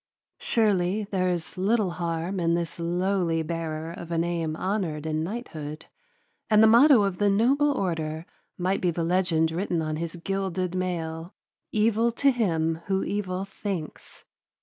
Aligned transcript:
Surely 0.39 1.03
there 1.03 1.29
is 1.29 1.59
little 1.59 1.91
harm 1.91 2.39
in 2.39 2.55
this 2.55 2.79
lowly 2.79 3.43
bearer 3.43 3.91
of 3.91 4.09
a 4.11 4.17
name 4.17 4.55
honored 4.55 5.05
in 5.05 5.23
knighthood, 5.23 5.85
and 6.49 6.63
the 6.63 6.67
motto 6.67 7.03
of 7.03 7.19
the 7.19 7.29
noble 7.29 7.71
order 7.71 8.25
might 8.57 8.81
be 8.81 8.89
the 8.89 9.03
legend 9.03 9.51
written 9.51 9.79
on 9.79 9.97
his 9.97 10.15
gilded 10.15 10.73
mail, 10.73 11.35
"Evil 11.71 12.11
to 12.13 12.31
him 12.31 12.81
who 12.87 13.03
evil 13.03 13.45
thinks." 13.45 14.25